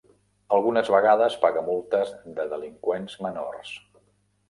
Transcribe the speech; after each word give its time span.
Algunes 0.55 0.89
vegades 0.93 1.37
paga 1.45 1.63
multes 1.69 2.17
de 2.41 2.49
delinqüents 2.57 3.19
menors. 3.29 3.81